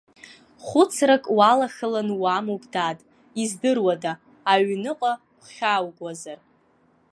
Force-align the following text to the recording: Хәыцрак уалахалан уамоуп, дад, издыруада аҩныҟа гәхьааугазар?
Хәыцрак 0.65 1.23
уалахалан 1.37 2.09
уамоуп, 2.21 2.63
дад, 2.73 2.97
издыруада 3.41 4.13
аҩныҟа 4.51 5.13
гәхьааугазар? 5.41 6.39